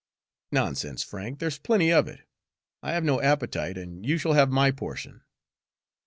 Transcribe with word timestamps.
"Nonsense, 0.51 1.03
Frank, 1.03 1.37
there's 1.37 1.59
plenty 1.59 1.93
of 1.93 2.07
it. 2.07 2.21
I 2.81 2.93
have 2.93 3.03
no 3.03 3.21
appetite, 3.21 3.77
and 3.77 4.03
you 4.03 4.17
shall 4.17 4.33
have 4.33 4.49
my 4.49 4.71
portion." 4.71 5.21